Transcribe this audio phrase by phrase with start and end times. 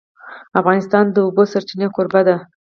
[0.59, 2.37] افغانستان د د اوبو سرچینې کوربه دی.